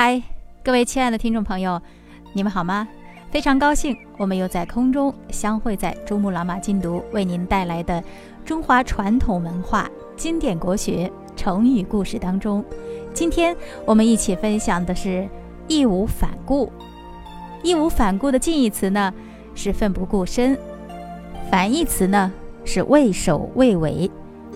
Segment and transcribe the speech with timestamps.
[0.00, 0.22] 嗨，
[0.62, 1.82] 各位亲爱的听众朋友，
[2.32, 2.86] 你们好吗？
[3.32, 8.00] 非常高兴，我们又在空中相会在珠穆朗玛精读为您带来的
[8.44, 12.64] 中华传统文化经典国学成语故事当中。
[13.12, 15.28] 今天我们一起分享的是
[15.66, 16.72] “义无反顾”。
[17.64, 19.12] 义无反顾的近义词呢
[19.56, 20.56] 是奋不顾身，
[21.50, 22.32] 反义词呢
[22.64, 24.08] 是畏首畏尾。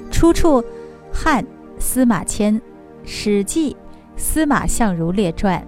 [0.08, 0.64] 出处
[1.12, 1.44] 汉
[1.80, 2.54] 司马迁
[3.04, 3.72] 《史记》
[4.22, 5.60] 司马相如列传，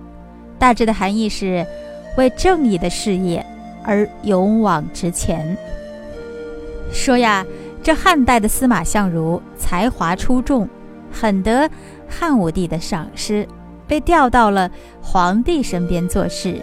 [0.60, 1.66] 大致的含义是
[2.16, 3.44] 为正义的事业
[3.82, 5.56] 而勇往直前。
[6.92, 7.44] 说呀，
[7.82, 10.68] 这汉代的司马相如才华出众，
[11.10, 11.68] 很得
[12.08, 13.46] 汉武帝的赏识，
[13.88, 14.70] 被调到了
[15.02, 16.62] 皇帝身边做事。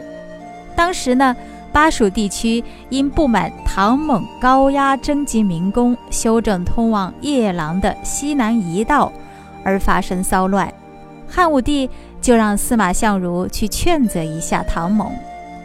[0.78, 1.36] 当时呢，
[1.74, 9.12] 巴蜀地区因不满唐蒙高压征集民工，修正通往夜郎的西南夷道，
[9.66, 10.74] 而发生骚乱。
[11.32, 11.90] 汉武帝
[12.22, 15.10] 就让司马相如去劝责一下唐蒙，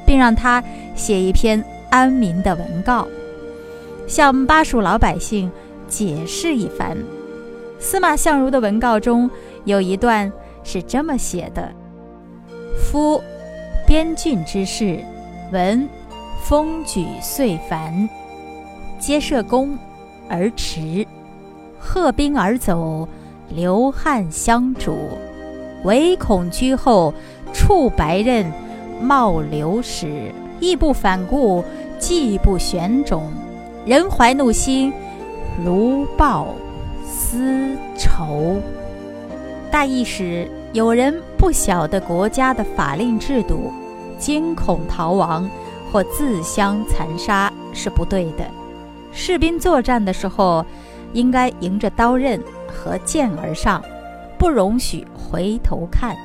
[0.06, 0.62] 并让他
[0.94, 3.06] 写一篇安民的文告，
[4.06, 5.50] 向巴蜀老百姓
[5.88, 6.96] 解释一番。
[7.80, 9.28] 司马相如的文告中
[9.64, 10.32] 有一段
[10.62, 11.70] 是这么写的
[12.78, 13.20] ：“夫。”
[13.86, 14.98] 边郡之事，
[15.52, 15.88] 闻
[16.42, 18.08] 风举遂繁，
[18.98, 19.78] 皆设宫
[20.28, 21.06] 而驰，
[21.78, 23.08] 贺兵而走，
[23.48, 24.98] 流汗相逐，
[25.86, 27.14] 唯恐居后
[27.54, 28.52] 触白刃，
[29.00, 31.64] 冒流矢，义不反顾，
[31.98, 33.22] 计不旋踵，
[33.86, 34.92] 人怀怒心，
[35.64, 36.48] 如报
[37.02, 38.60] 丝绸。
[39.70, 40.50] 大意是。
[40.72, 43.72] 有人不晓得国家的法令制度，
[44.18, 45.48] 惊恐逃亡
[45.90, 48.44] 或自相残杀是不对的。
[49.10, 50.66] 士兵作战的时候，
[51.14, 53.82] 应该迎着刀刃和剑而上，
[54.38, 56.16] 不容许回头看，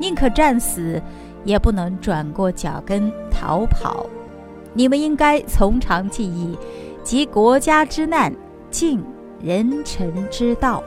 [0.00, 1.00] 宁可战死，
[1.44, 4.06] 也不能转过脚跟逃跑。
[4.74, 6.56] 你们应该从长计议，
[7.02, 8.34] 及国家之难，
[8.70, 9.02] 尽
[9.40, 10.82] 人臣之道。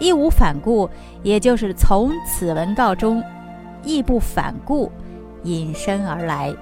[0.00, 0.88] 义无反顾，
[1.22, 3.22] 也就是从此文告中
[3.84, 4.90] “义不反顾”
[5.44, 6.54] 引申而来。